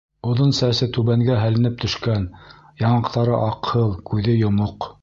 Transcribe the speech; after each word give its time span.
Оҙон 0.27 0.53
сәсе 0.59 0.87
түбәнгә 0.95 1.35
һәленеп 1.41 1.77
төшкән, 1.83 2.27
яңаҡтары 2.87 3.39
аҡһыл, 3.45 3.97
күҙе 4.11 4.39
йомоҡ. 4.43 4.95